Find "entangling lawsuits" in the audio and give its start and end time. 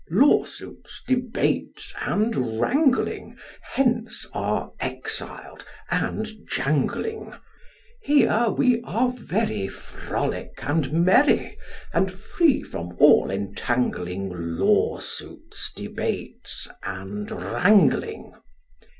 13.29-15.71